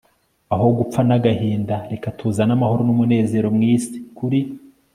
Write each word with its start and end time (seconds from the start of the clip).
aho 0.53 0.67
gupfa 0.77 0.99
n'agahinda, 1.07 1.75
reka 1.91 2.07
tuzane 2.19 2.51
amahoro 2.57 2.81
n'umunezero 2.85 3.47
mwisi. 3.57 3.97
kuri 4.17 4.39